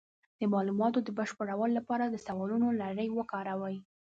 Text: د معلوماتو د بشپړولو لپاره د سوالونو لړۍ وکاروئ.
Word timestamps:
د 0.39 0.41
معلوماتو 0.53 0.99
د 1.03 1.09
بشپړولو 1.17 1.75
لپاره 1.77 2.05
د 2.07 2.15
سوالونو 2.25 2.67
لړۍ 2.81 3.07
وکاروئ. 3.13 3.75